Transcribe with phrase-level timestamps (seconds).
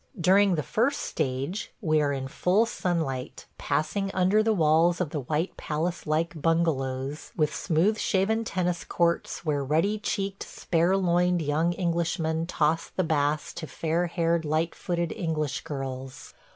[0.19, 5.19] During the first stage we are in full sunlight, passing under the walls of the
[5.19, 11.75] white palace like bungalows with smooth shaven tennis courts where ruddy cheeked, spare loined young
[11.75, 16.33] Englishmen toss the bass to fair haired, light footed English girls.